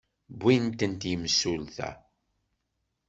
Wwin-tent 0.39 1.01
yimsulta. 1.09 1.89